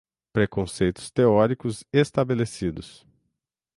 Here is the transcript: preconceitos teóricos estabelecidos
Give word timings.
preconceitos 0.33 1.11
teóricos 1.11 1.83
estabelecidos 1.93 3.05